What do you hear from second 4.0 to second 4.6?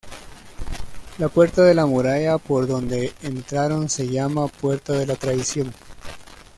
llama